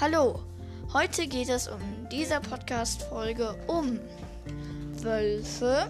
[0.00, 0.38] Hallo,
[0.92, 3.98] heute geht es um dieser Podcast-Folge um
[5.02, 5.88] Wölfe.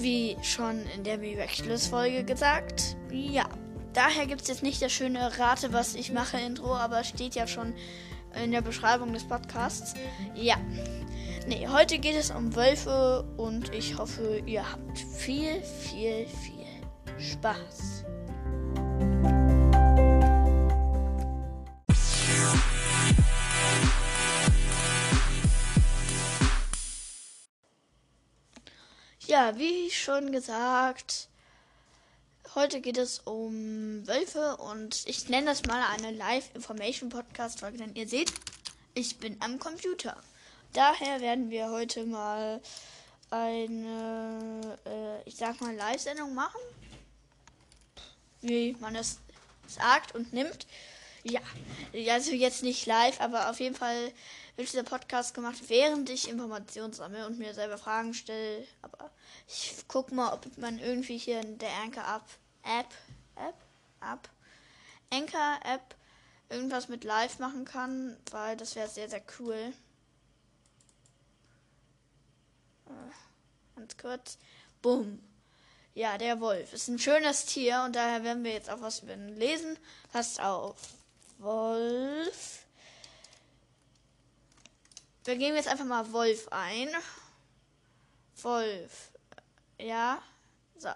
[0.00, 2.96] Wie schon in der Miraculous-Folge gesagt.
[3.12, 3.44] Ja,
[3.92, 7.46] daher gibt es jetzt nicht das schöne Rate, was ich mache Intro, aber steht ja
[7.46, 7.74] schon
[8.42, 9.94] in der Beschreibung des Podcasts.
[10.34, 10.56] Ja.
[11.46, 18.04] Nee, heute geht es um Wölfe und ich hoffe, ihr habt viel, viel, viel Spaß.
[29.26, 31.26] Ja, wie schon gesagt,
[32.54, 38.32] heute geht es um Wölfe und ich nenne das mal eine Live-Information-Podcast-Folge, denn ihr seht,
[38.94, 40.16] ich bin am Computer.
[40.74, 42.60] Daher werden wir heute mal
[43.30, 46.60] eine, äh, ich sag mal, Live-Sendung machen.
[48.42, 49.18] Wie man es
[49.66, 50.68] sagt und nimmt.
[51.24, 51.40] Ja,
[52.12, 54.12] also jetzt nicht live, aber auf jeden Fall
[54.56, 58.66] wird dieser Podcast gemacht, während ich Informationen sammle und mir selber Fragen stelle.
[58.82, 59.10] Aber
[59.46, 62.22] ich guck mal, ob man irgendwie hier in der Anchor App,
[62.62, 62.92] App,
[63.36, 63.54] App,
[64.00, 64.28] App,
[65.10, 65.94] Anchor App
[66.48, 69.72] irgendwas mit live machen kann, weil das wäre sehr, sehr cool.
[72.86, 74.38] Äh, ganz kurz.
[74.80, 75.20] Bumm.
[75.94, 79.14] Ja, der Wolf ist ein schönes Tier und daher werden wir jetzt auch was über
[79.14, 79.78] ihn lesen.
[80.12, 80.76] Passt auf.
[81.38, 82.65] Wolf.
[85.26, 86.88] Wir geben jetzt einfach mal Wolf ein.
[88.42, 89.10] Wolf.
[89.80, 90.22] Ja.
[90.78, 90.90] So.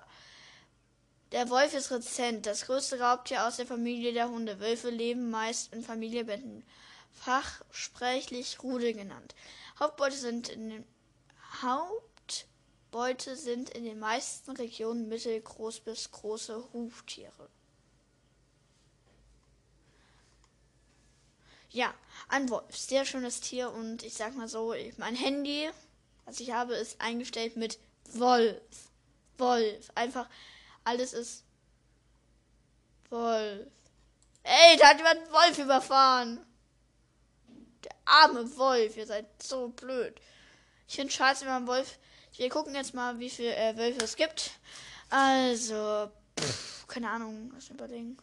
[1.32, 4.60] Der Wolf ist rezent, das größte Raubtier aus der Familie der Hunde.
[4.60, 6.64] Wölfe leben meist in Familienbetten,
[7.12, 9.34] fachsprechlich Rudel genannt.
[9.80, 10.84] Hauptbeute sind in den
[11.62, 17.48] Hauptbeute sind in den meisten Regionen mittelgroß bis große Huftiere.
[21.72, 21.94] Ja,
[22.28, 22.76] ein Wolf.
[22.76, 25.70] Sehr schönes Tier und ich sag mal so, mein Handy,
[26.24, 27.78] was ich habe, ist eingestellt mit
[28.12, 28.60] Wolf.
[29.38, 29.90] Wolf.
[29.94, 30.28] Einfach,
[30.82, 31.44] alles ist
[33.08, 33.68] Wolf.
[34.42, 36.40] Ey, da hat jemand Wolf überfahren.
[37.84, 40.20] Der arme Wolf, ihr seid so blöd.
[40.88, 41.98] Ich finde scheiße, wenn man Wolf.
[42.36, 44.52] Wir gucken jetzt mal, wie viele äh, Wölfe es gibt.
[45.08, 48.16] Also, pff, keine Ahnung, was überlegen.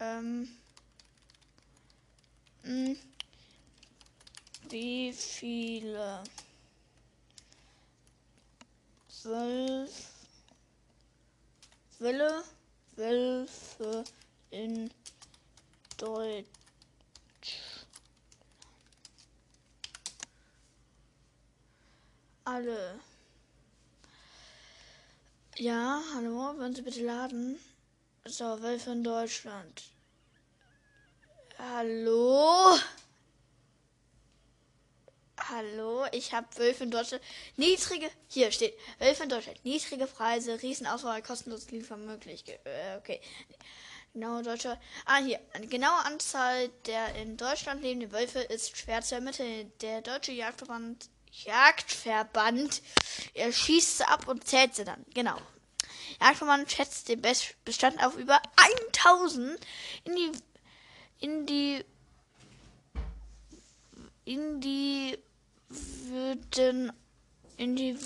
[0.00, 0.48] Ähm,
[2.62, 2.96] mh, hm.
[4.68, 6.22] wie viele
[9.24, 10.14] Wölf,
[12.96, 14.04] Wölfe
[14.50, 14.90] in
[15.96, 16.46] Deutsch.
[22.44, 23.00] Alle.
[25.56, 27.58] Ja, hallo, wollen Sie bitte laden?
[28.24, 29.82] So, Wölfe in Deutschland.
[31.58, 32.78] Hallo?
[35.48, 37.22] Hallo, ich habe Wölfe in Deutschland.
[37.56, 39.64] Niedrige, hier steht, Wölfe in Deutschland.
[39.64, 42.44] Niedrige Preise, Riesenauswahl, kostenlos liefermöglich.
[42.64, 43.20] Äh, okay.
[44.12, 44.78] Genaue deutsche.
[45.04, 45.38] Ah, hier.
[45.52, 49.72] Eine genaue Anzahl der in Deutschland lebenden Wölfe ist schwer zu ermitteln.
[49.80, 52.82] Der Deutsche Jagdverband, Jagdverband,
[53.34, 55.04] er schießt sie ab und zählt sie dann.
[55.14, 55.38] Genau.
[56.20, 57.22] Jagdverband schätzt den
[57.64, 58.40] Bestand auf über
[58.92, 59.58] 1000
[60.04, 60.32] in die
[61.20, 61.84] in die
[64.24, 65.18] in die
[65.68, 66.92] würden
[67.56, 67.96] in die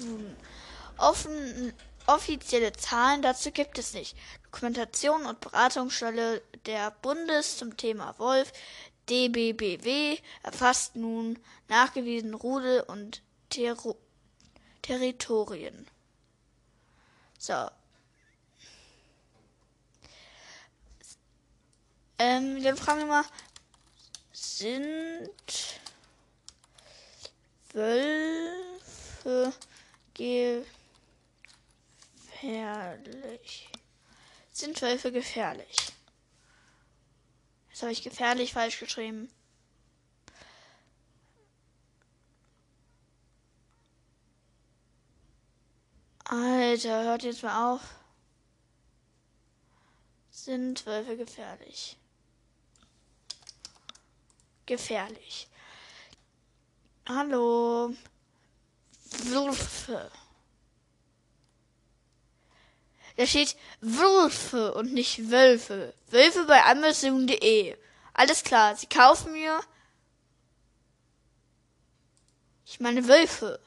[0.97, 1.73] offen
[2.07, 4.17] offizielle Zahlen dazu gibt es nicht.
[4.45, 8.53] Dokumentation und Beratungsstelle der Bundes zum Thema Wolf
[9.09, 13.77] DBBW erfasst nun nachgewiesen Rudel und Ter
[14.83, 15.87] Territorien.
[17.39, 17.69] So,
[22.25, 23.25] Ähm, dann fragen wir mal,
[24.31, 25.81] sind
[27.73, 29.53] Wölfe
[30.15, 30.69] gefährlich?
[34.53, 35.77] Sind Wölfe gefährlich?
[37.71, 39.29] Jetzt habe ich gefährlich falsch geschrieben.
[46.23, 47.81] Alter, hört jetzt mal auf.
[50.31, 51.97] Sind Wölfe gefährlich?
[54.67, 55.49] Gefährlich.
[57.09, 57.95] Hallo.
[59.25, 60.11] Wölfe.
[63.17, 65.95] Da steht Wölfe und nicht Wölfe.
[66.09, 67.77] Wölfe bei Amazon.de.
[68.15, 69.61] Alles klar, sie kaufen mir.
[72.65, 73.61] Ich meine Wölfe.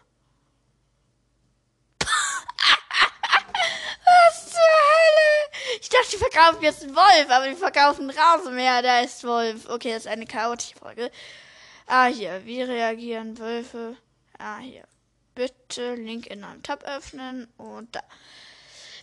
[4.05, 5.51] Was zur Hölle?
[5.75, 9.67] Ich dachte, die verkaufen jetzt einen Wolf, aber die verkaufen Rasenmäher, da ist Wolf.
[9.69, 11.11] Okay, das ist eine chaotische Folge.
[11.87, 13.97] Ah, hier, wie reagieren Wölfe?
[14.37, 14.83] Ah, hier.
[15.35, 18.01] Bitte Link in einem Tab öffnen und da.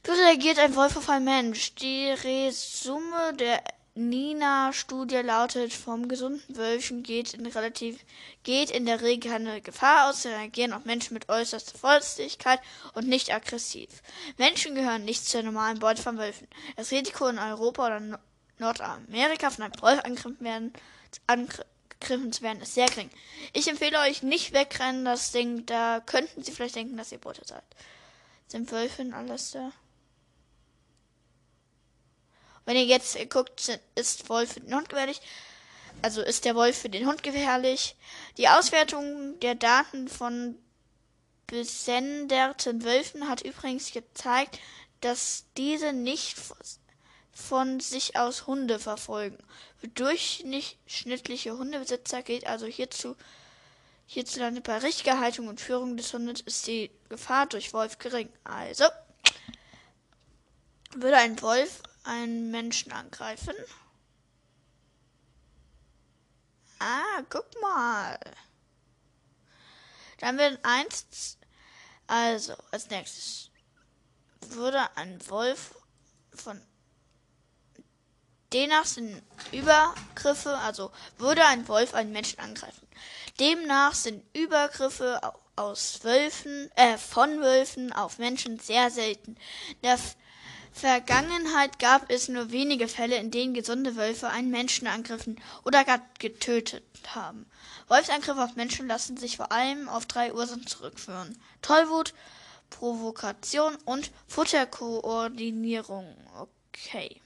[0.05, 1.75] Wie reagiert ein Wolf auf einen Mensch?
[1.77, 3.63] Die Resumme der
[3.95, 8.01] Nina-Studie lautet, vom gesunden Wölfchen geht in, relativ,
[8.43, 12.61] geht in der Regel keine Gefahr aus, sie reagieren auf Menschen mit äußerster Freundlichkeit
[12.95, 13.89] und nicht aggressiv.
[14.39, 16.49] Menschen gehören nicht zur normalen Beute von Wölfen.
[16.77, 18.19] Das Risiko in Europa oder
[18.59, 20.73] Nordamerika von einem Wolf angegriffen, werden,
[21.27, 23.11] angegriffen zu werden ist sehr gering.
[23.53, 27.43] Ich empfehle euch nicht wegrennen, das Ding, da könnten sie vielleicht denken, dass ihr Beute
[27.45, 27.65] seid.
[28.49, 29.71] Sind Wölfe in alles da?
[32.65, 35.21] Wenn ihr jetzt guckt, ist Wolf für den Hund gefährlich.
[36.01, 37.97] Also ist der Wolf für den Hund gefährlich.
[38.39, 40.57] Die Auswertung der Daten von
[41.47, 44.59] besenderten Wölfen hat übrigens gezeigt,
[45.01, 46.37] dass diese nicht
[47.33, 49.39] von sich aus Hunde verfolgen.
[49.77, 53.17] Für durchschnittliche Hundebesitzer gilt also hierzu
[54.07, 58.29] hierzulande bei richtiger Haltung und Führung des Hundes ist die Gefahr durch Wolf gering.
[58.45, 58.85] Also
[60.95, 63.55] würde ein Wolf einen Menschen angreifen.
[66.79, 68.19] Ah, guck mal.
[70.19, 71.39] Dann wird eins,
[72.07, 73.51] also als nächstes
[74.41, 75.75] würde ein Wolf
[76.35, 76.61] von
[78.53, 82.87] Demnach sind Übergriffe, also würde ein Wolf einen Menschen angreifen.
[83.41, 85.21] Demnach sind Übergriffe
[85.57, 89.39] aus Wölfen, äh, von Wölfen auf Menschen sehr selten.
[89.83, 89.99] Der
[90.73, 96.01] Vergangenheit gab es nur wenige Fälle, in denen gesunde Wölfe einen Menschen angriffen oder gar
[96.19, 97.47] getötet haben.
[97.89, 101.39] Wolfsangriffe auf Menschen lassen sich vor allem auf drei Ursachen zurückführen.
[101.61, 102.15] Tollwut,
[102.71, 106.17] Provokation und Futterkoordinierung.
[106.39, 107.21] Okay.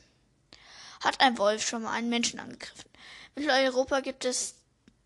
[1.01, 2.91] Hat ein Wolf schon mal einen Menschen angegriffen?
[3.37, 4.57] In Mitteleuropa gibt es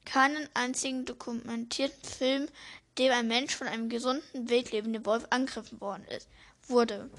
[0.07, 2.49] keinen einzigen dokumentierten Film,
[2.97, 6.27] dem ein Mensch von einem gesunden, wildlebenden Wolf angegriffen worden ist,
[6.69, 7.11] wurde.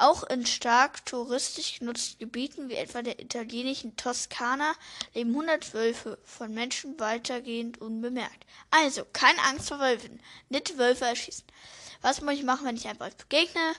[0.00, 4.74] Auch in stark touristisch genutzten Gebieten wie etwa der italienischen Toskana
[5.12, 8.46] leben hundert Wölfe von Menschen weitergehend unbemerkt.
[8.70, 10.20] Also, keine Angst vor Wölfen.
[10.50, 11.44] Nicht Wölfe erschießen.
[12.00, 13.74] Was muss ich machen, wenn ich einem Wolf begegne?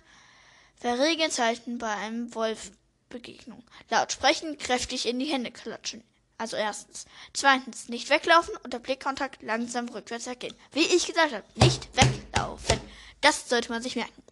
[0.75, 3.63] Verregelzeichen bei einem Wolfbegegnung.
[3.89, 6.04] Laut sprechen, kräftig in die Hände klatschen.
[6.38, 7.06] Also erstens.
[7.31, 10.56] Zweitens, nicht weglaufen, unter Blickkontakt langsam rückwärts ergehen.
[10.74, 12.80] Wie ich gesagt habe, nicht weglaufen.
[13.21, 14.24] Das sollte man sich merken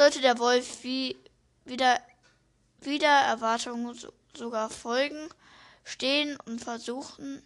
[0.00, 1.14] sollte der Wolf wie
[1.66, 2.00] wieder,
[2.80, 5.28] wieder Erwartungen so, sogar folgen,
[5.84, 7.42] stehen und versuchen,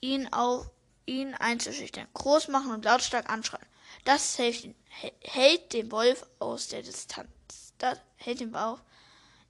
[0.00, 0.70] ihn auf
[1.06, 3.66] ihn einzuschüchtern, groß machen und lautstark anschreien.
[4.04, 4.76] Das hält,
[5.22, 7.28] hält den Wolf aus der Distanz.
[7.78, 8.78] Das hält den Bauch.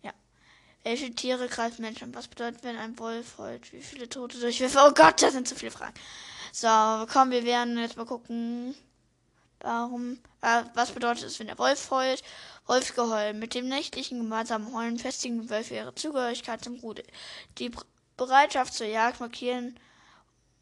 [0.00, 0.14] Ja.
[0.84, 2.14] Welche Tiere greifen Menschen?
[2.14, 3.70] Was bedeutet, wenn ein Wolf heult?
[3.74, 4.78] Wie viele Tote durchwürfe?
[4.82, 5.94] Oh Gott, das sind zu viele Fragen.
[6.50, 6.66] So,
[7.12, 8.74] komm, wir werden jetzt mal gucken.
[9.62, 10.18] Warum?
[10.40, 12.22] Äh, was bedeutet es, wenn der Wolf heult?
[12.66, 13.32] Wolfsgeheul.
[13.32, 17.04] Mit dem nächtlichen gemeinsamen Heulen festigen Wölfe ihre Zugehörigkeit zum Rudel.
[17.58, 17.70] Die
[18.16, 19.78] Bereitschaft zur Jagd markieren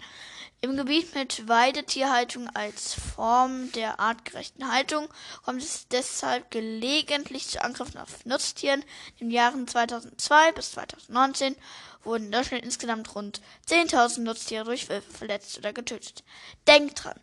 [0.62, 5.08] Im Gebiet mit Weidetierhaltung als Form der artgerechten Haltung
[5.42, 8.84] kommt es deshalb gelegentlich zu Angriffen auf Nutztieren.
[9.18, 11.56] In den Jahren 2002 bis 2019
[12.04, 13.40] wurden in Deutschland insgesamt rund
[13.70, 16.24] 10.000 Nutztiere durch Wölfe verletzt oder getötet.
[16.66, 17.18] Denkt dran,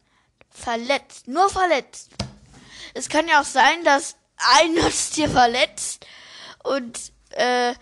[0.50, 2.10] verletzt, nur verletzt.
[2.96, 4.16] Es kann ja auch sein, dass
[4.58, 6.08] ein Nutztier verletzt
[6.64, 7.76] und äh,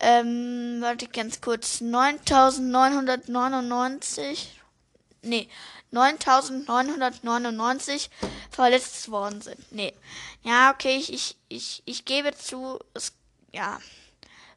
[0.00, 4.61] ähm, warte ganz kurz, 9.999
[5.22, 5.48] nee,
[5.90, 8.10] 9999
[8.50, 9.72] verletzt worden sind.
[9.72, 9.94] Nee.
[10.42, 13.12] Ja, okay, ich, ich, ich, ich gebe zu, es
[13.52, 13.78] ja.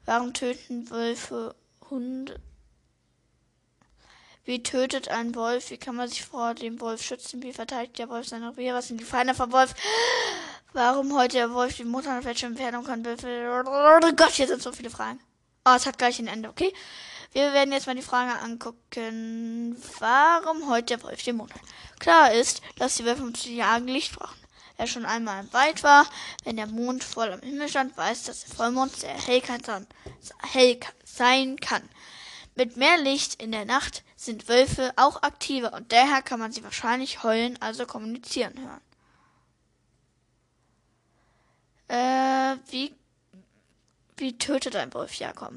[0.06, 1.56] Warum töten Wölfe
[1.90, 2.40] Hunde?
[4.44, 5.72] Wie tötet ein Wolf?
[5.72, 7.42] Wie kann man sich vor dem Wolf schützen?
[7.42, 8.76] Wie verteidigt der Wolf seine Revier?
[8.76, 9.74] Was sind die Feinde vom Wolf?
[10.74, 13.64] Warum heute der Wolf die Mutter auf welche Entfernung kann Wölfe?
[13.66, 15.20] Oh Gott, hier sind so viele Fragen.
[15.66, 16.72] Oh, es hat gleich ein Ende, okay?
[17.36, 19.76] Wir werden jetzt mal die Frage angucken.
[20.00, 21.52] Warum heute der Wolf den Mond?
[22.00, 24.40] Klar ist, dass die Wölfe um zu jagen Licht brauchen.
[24.78, 26.06] Wer schon einmal im Wald war,
[26.46, 29.62] wenn der Mond voll am Himmel stand, weiß, dass der Vollmond sehr hell, kann,
[30.54, 31.84] hell sein kann.
[32.56, 36.64] Mit mehr Licht in der Nacht sind Wölfe auch aktiver und daher kann man sie
[36.64, 38.82] wahrscheinlich heulen, also kommunizieren hören.
[41.90, 42.96] Äh, wie,
[44.16, 45.56] wie tötet ein Wolf Jakob?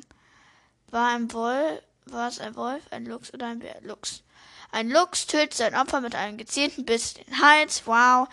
[0.91, 3.77] War ein Wolf, war es ein Wolf, ein Luchs oder ein Bär?
[3.83, 4.23] Luchs.
[4.71, 7.87] Ein Luchs tötet sein Opfer mit einem gezielten Biss in den Hals.
[7.87, 8.29] Wow.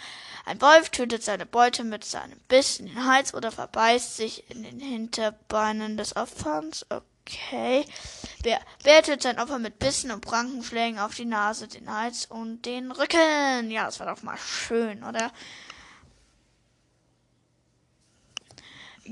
[0.46, 4.64] Ein Wolf tötet seine Beute mit seinem Biss in den Hals oder verbeißt sich in
[4.64, 6.86] den Hinterbeinen des Opfers.
[6.90, 7.86] Okay.
[8.44, 8.60] Bär.
[8.84, 12.92] Bär tötet sein Opfer mit Bissen und Prankenschlägen auf die Nase, den Hals und den
[12.92, 13.72] Rücken.
[13.72, 15.32] Ja, das war doch mal schön, oder?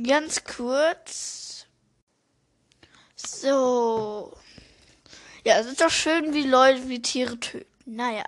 [0.05, 1.52] Ganz kurz.
[3.25, 4.35] So.
[5.43, 7.65] Ja, es ist doch schön, wie Leute wie Tiere töten.
[7.85, 8.25] Naja.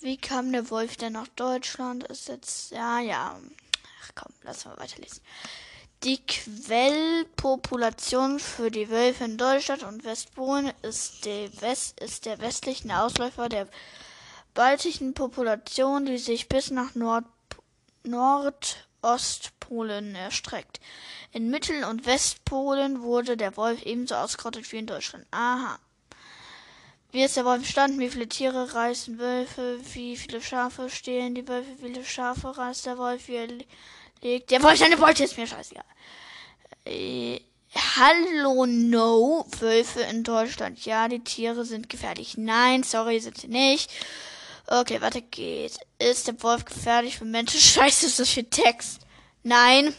[0.00, 2.04] Wie kam der Wolf denn nach Deutschland?
[2.04, 2.70] Ist jetzt.
[2.72, 3.38] Ja, ja.
[4.02, 5.20] Ach komm, lass mal weiterlesen.
[6.02, 13.48] Die Quellpopulation für die Wölfe in Deutschland und Westpolen ist, West, ist der westliche Ausläufer
[13.48, 13.66] der
[14.52, 17.24] baltischen Population, die sich bis nach Nord,
[19.04, 20.80] Nordostpolen erstreckt.
[21.32, 25.26] In Mittel- und Westpolen wurde der Wolf ebenso ausgerottet wie in Deutschland.
[25.30, 25.78] Aha.
[27.12, 28.00] Wie ist der Wolf entstanden?
[28.00, 29.78] Wie viele Tiere reißen Wölfe?
[29.92, 31.70] Wie viele Schafe stehlen die Wölfe?
[31.78, 33.28] Wie viele Schafe reißt der Wolf?
[33.28, 33.48] Wie er
[34.22, 35.24] legt der Wolf seine Beute?
[35.24, 35.84] Ist mir scheißegal.
[36.86, 37.40] Äh,
[37.96, 39.46] Hallo, no.
[39.58, 40.84] Wölfe in Deutschland.
[40.84, 42.36] Ja, die Tiere sind gefährlich.
[42.36, 43.90] Nein, sorry, sind sie nicht.
[44.66, 45.78] Okay, weiter geht's.
[45.98, 47.60] Ist der Wolf gefährlich für Menschen?
[47.60, 49.00] Scheiße, ist das für Text?
[49.42, 49.94] Nein.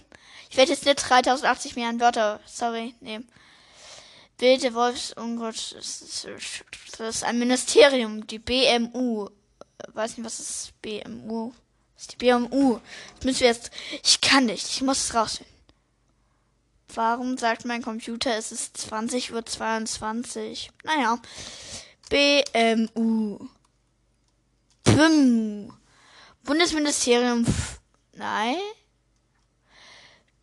[0.49, 2.39] Ich werde jetzt nicht 3080 mehr an Wörter.
[2.45, 3.27] Sorry, nehmen.
[4.37, 5.75] Bild der Wolfsungut.
[5.75, 6.15] Das
[6.99, 9.29] ist ein Ministerium, die BMU.
[9.93, 11.53] Weiß nicht, was ist BMU?
[11.93, 12.79] Was ist die BMU?
[13.15, 13.71] Das müssen wir jetzt.
[14.03, 14.65] Ich kann nicht.
[14.67, 15.53] Ich muss es rausfinden.
[16.93, 20.73] Warum sagt mein Computer, es ist 20.22 Uhr?
[20.83, 21.19] Naja.
[22.09, 23.47] BMU.
[24.95, 25.73] BMU.
[26.43, 27.45] Bundesministerium.
[28.13, 28.55] Nein.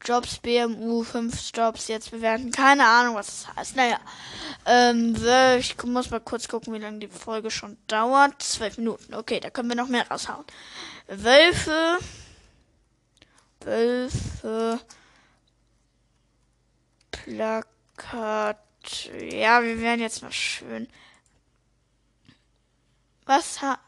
[0.05, 2.51] Jobs BMU, 5 Jobs jetzt bewerten.
[2.51, 3.77] Keine Ahnung, was das heißt.
[3.77, 4.01] Naja,
[4.67, 5.15] ähm,
[5.59, 8.43] ich muss mal kurz gucken, wie lange die Folge schon dauert.
[8.43, 9.15] Zwölf Minuten.
[9.15, 10.45] Okay, da können wir noch mehr raushauen.
[11.07, 11.99] Wölfe.
[13.61, 14.81] Wölfe.
[17.13, 18.59] Plakat.
[19.31, 20.89] Ja, wir werden jetzt mal schön.
[23.25, 23.79] Was ha...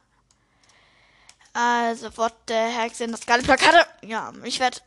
[1.55, 3.87] Also, what the heck sind das geile Plakate?
[4.03, 4.81] Ja, ich werde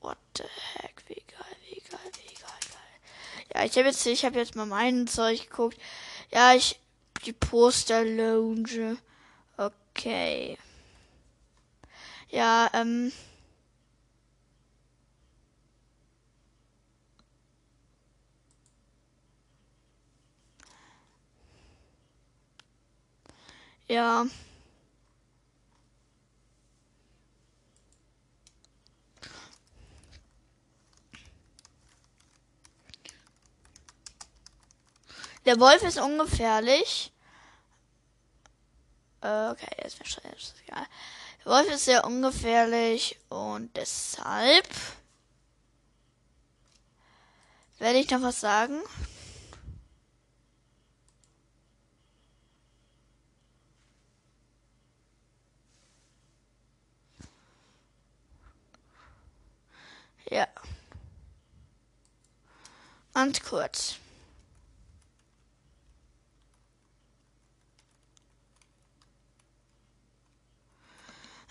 [0.00, 3.54] What the heck, wie geil, wie geil, wie geil, geil.
[3.54, 5.78] Ja, ich habe jetzt, ich habe jetzt mal mein Zeug geguckt.
[6.32, 6.78] Ja, ich,
[7.24, 8.98] die Poster Lounge.
[9.56, 10.56] Okay.
[12.30, 13.12] Ja, ähm.
[23.88, 24.26] Ja.
[35.48, 37.10] Der Wolf ist ungefährlich.
[39.22, 40.04] Äh, okay, ist mir
[40.66, 40.86] egal.
[41.42, 44.68] Der Wolf ist sehr ungefährlich und deshalb
[47.78, 48.78] werde ich noch was sagen.
[60.30, 60.46] Ja.
[63.14, 63.96] Und kurz.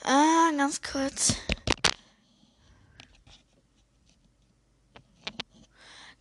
[0.09, 1.35] Ah, ganz kurz.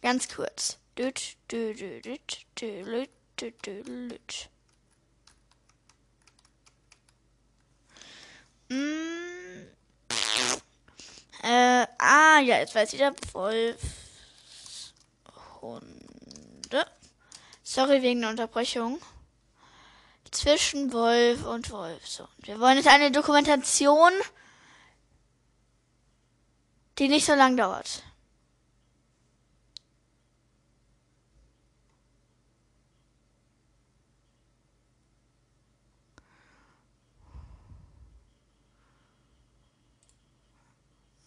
[0.03, 0.79] Ganz kurz.
[0.99, 4.51] Düt, düt, düt, düt, düt, düt,
[8.69, 9.67] mm.
[11.45, 13.81] Äh, ah, ja, jetzt weiß ich der Wolf.
[15.63, 16.87] Hunde.
[17.63, 19.01] Sorry wegen der Unterbrechung
[20.37, 22.29] zwischen Wolf und Wolfson.
[22.39, 24.13] Wir wollen jetzt eine Dokumentation,
[26.99, 28.03] die nicht so lang dauert.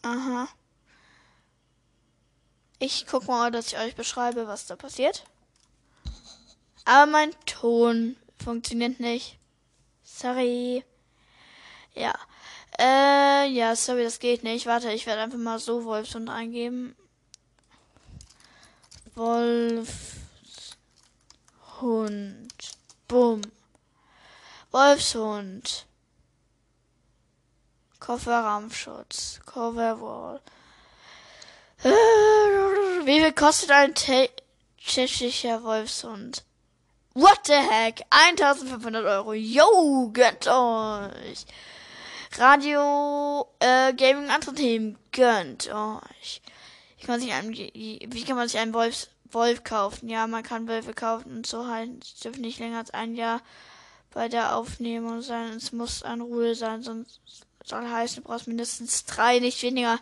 [0.03, 0.47] Aha.
[2.79, 5.25] Ich guck mal, dass ich euch beschreibe, was da passiert.
[6.85, 9.37] Aber mein Ton funktioniert nicht.
[10.03, 10.83] Sorry.
[11.93, 12.13] Ja.
[12.77, 14.65] Äh, ja, sorry, das geht nicht.
[14.65, 16.95] Warte, ich werde einfach mal so Wolfshund eingeben.
[19.15, 19.89] Wolfshund.
[23.07, 23.41] Bumm.
[24.71, 25.85] Wolfshund.
[27.99, 29.41] Kofferraumschutz.
[29.45, 30.41] Coverwall.
[31.83, 33.93] Äh, wie viel kostet ein
[34.77, 36.43] tschechischer Wolfshund?
[37.13, 38.01] What the heck?
[38.11, 39.33] 1500 Euro.
[39.33, 41.45] Yo, gönnt euch.
[42.37, 44.97] Radio, äh, Gaming, andere Themen.
[45.11, 46.41] Gönnt euch.
[46.97, 50.09] Wie kann man sich einen, wie kann man sich einen Wolf, Wolf kaufen?
[50.09, 52.03] Ja, man kann Wölfe kaufen und so halt.
[52.03, 53.41] Es dürfen nicht länger als ein Jahr
[54.13, 55.53] bei der Aufnehmung sein.
[55.53, 57.21] Es muss ein Ruhe sein, sonst
[57.65, 59.99] soll heißen, du brauchst mindestens drei, nicht weniger.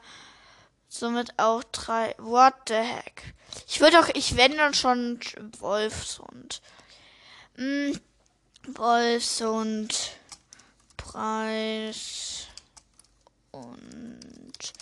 [0.90, 2.16] Somit auch drei.
[2.18, 3.34] What the heck?
[3.68, 5.20] Ich würde doch, ich wende dann schon
[5.60, 6.62] Wolfshund.
[7.58, 8.00] Hm,
[8.68, 10.12] Wolfshund.
[10.96, 12.48] Preis.
[13.52, 14.74] Und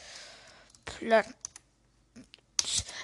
[0.86, 1.27] Platz.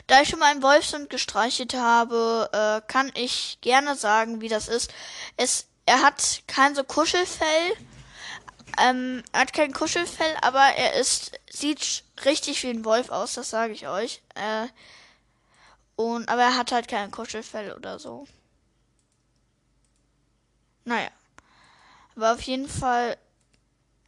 [0.07, 4.67] Da ich schon mal einen Wolfshund gestreichelt habe, äh, kann ich gerne sagen, wie das
[4.67, 4.91] ist.
[5.37, 7.77] Es, er hat kein so Kuschelfell
[8.77, 13.49] ähm, er hat kein Kuschelfell, aber er ist, sieht richtig wie ein Wolf aus, das
[13.49, 14.21] sage ich euch.
[14.35, 14.67] Äh,
[15.95, 18.27] und, aber er hat halt kein Kuschelfell oder so.
[20.85, 21.09] Naja.
[22.15, 23.17] Aber auf jeden Fall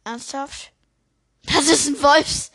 [0.04, 0.70] ernsthaft.
[1.46, 2.52] Das ist ein Wolfs.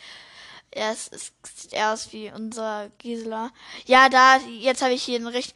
[0.74, 3.52] Ja, es, es sieht eher aus wie unser Gisela.
[3.86, 5.56] Ja, da, jetzt habe ich hier einen recht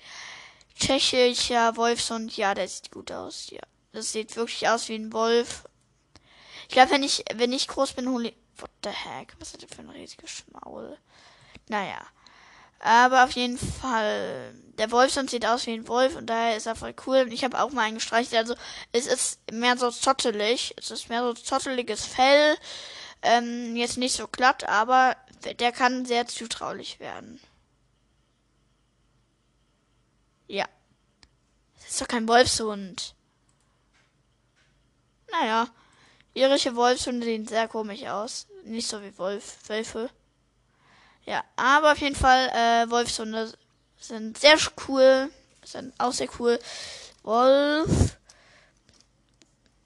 [0.80, 2.38] tschechischer Wolfshund.
[2.38, 3.50] Ja, der sieht gut aus.
[3.50, 3.62] Ja,
[3.92, 5.64] das sieht wirklich aus wie ein Wolf.
[6.68, 8.36] Ich glaube, wenn ich, wenn ich groß bin, hole ich.
[8.58, 9.34] What the heck?
[9.40, 10.98] Was ist das für ein riesiges Schmaul?
[11.70, 12.06] Naja.
[12.86, 16.76] Aber auf jeden Fall, der Wolfshund sieht aus wie ein Wolf und daher ist er
[16.76, 17.22] voll cool.
[17.22, 18.36] Und ich habe auch mal einen gestreichelt.
[18.36, 18.56] Also,
[18.92, 20.74] es ist mehr so zottelig.
[20.76, 22.58] Es ist mehr so zotteliges Fell.
[23.22, 25.16] Ähm, jetzt nicht so glatt, aber
[25.60, 27.40] der kann sehr zutraulich werden.
[30.48, 30.68] Ja.
[31.76, 33.16] Das ist doch kein Wolfshund.
[35.32, 35.70] Naja.
[36.34, 38.48] Irische Wolfshunde sehen sehr komisch aus.
[38.66, 40.10] Nicht so wie Wolf, Wölfe.
[41.26, 43.54] Ja, aber auf jeden Fall, äh, Wolfshunde
[44.00, 44.58] sind sehr
[44.88, 45.32] cool.
[45.64, 46.60] Sind auch sehr cool.
[47.24, 48.18] Wolf.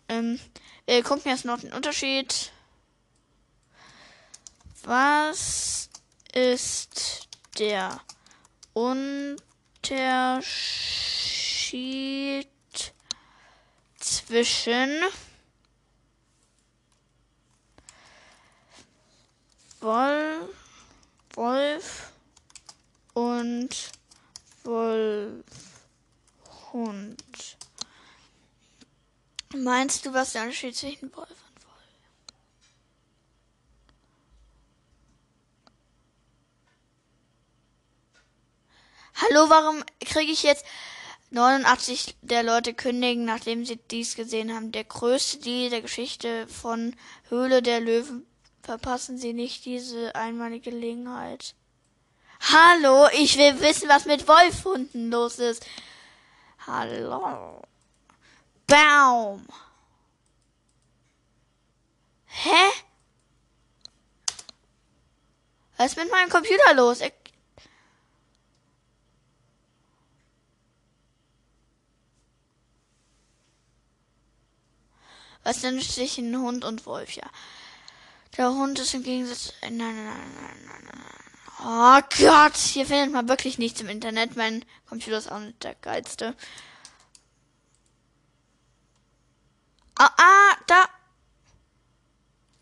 [0.10, 0.40] Ähm,
[0.86, 2.52] wir gucken jetzt noch den Unterschied.
[4.84, 5.90] Was
[6.34, 7.28] ist
[7.60, 8.00] der
[8.74, 9.48] Unterschied
[14.00, 15.02] zwischen
[19.82, 20.67] Wolf,
[21.38, 22.12] Wolf
[23.14, 23.92] und
[24.64, 25.44] Wolfhund.
[29.56, 31.78] Meinst du, was der Unterschied zwischen Wolf und Wolf?
[39.14, 40.66] Hallo, warum kriege ich jetzt
[41.30, 44.72] 89 der Leute kündigen, nachdem sie dies gesehen haben?
[44.72, 46.96] Der größte Deal der Geschichte von
[47.30, 48.26] Höhle der Löwen
[48.62, 51.56] Verpassen Sie nicht diese einmalige Gelegenheit.
[52.40, 55.66] Hallo, ich will wissen, was mit Wolfhunden los ist.
[56.66, 57.62] Hallo.
[58.68, 59.48] Baum.
[62.26, 62.84] Hä?
[65.78, 67.02] Was ist mit meinem Computer los?
[67.02, 67.14] Ich
[75.48, 77.24] Was denn zwischen Hund und Wolf, ja.
[78.38, 79.54] Der Hund ist im Gegensatz.
[79.64, 81.08] Nein, nein, nein, nein, nein, nein.
[81.60, 84.36] Oh Gott, hier findet man wirklich nichts im Internet.
[84.36, 86.36] Mein Computer ist auch nicht der geilste.
[89.98, 90.84] Ah, ah da.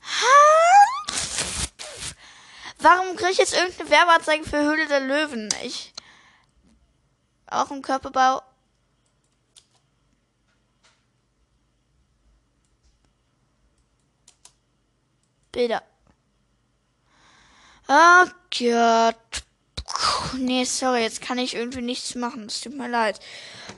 [0.01, 0.55] Ha?
[2.79, 5.53] Warum kriege ich jetzt irgendeine Werbeanzeige für Höhle der Löwen?
[5.63, 5.93] Ich.
[7.47, 8.41] Auch im Körperbau.
[15.55, 15.81] Bilder.
[17.87, 18.25] Oh
[18.59, 19.15] Gott.
[20.37, 22.47] Nee, sorry, jetzt kann ich irgendwie nichts machen.
[22.47, 23.21] Es tut mir leid.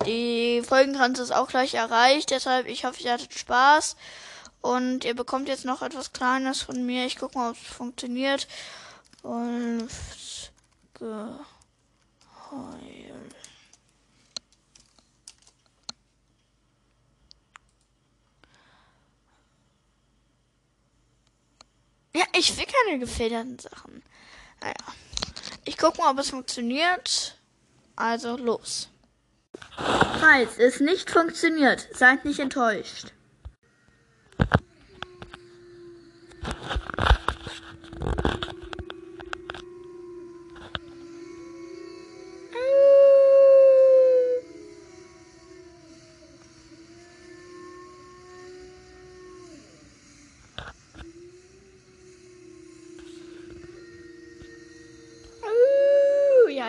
[0.07, 3.95] Die Folgengrenze ist auch gleich erreicht, deshalb ich hoffe, ihr hattet Spaß.
[4.61, 7.05] Und ihr bekommt jetzt noch etwas Kleines von mir.
[7.05, 8.47] Ich gucke mal, ob es funktioniert.
[9.21, 11.37] Wolfsgeheul.
[22.17, 24.01] Ja, ich will keine gefederten Sachen.
[24.59, 24.73] Naja.
[25.65, 27.37] Ich guck mal, ob es funktioniert.
[27.95, 28.89] Also los.
[30.19, 33.13] Falls es nicht funktioniert, seid nicht enttäuscht.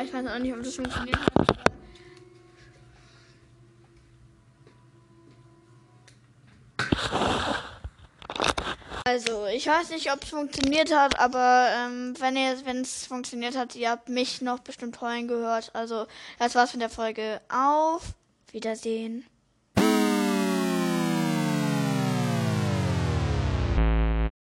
[0.08, 1.28] Ich weiß auch nicht, ob das funktioniert hat.
[9.04, 13.90] Also, ich weiß nicht, ob es funktioniert hat, aber ähm, wenn es funktioniert hat, ihr
[13.90, 15.74] habt mich noch bestimmt heulen gehört.
[15.74, 16.06] Also,
[16.38, 17.40] das war's mit der Folge.
[17.50, 18.14] Auf
[18.52, 19.26] Wiedersehen.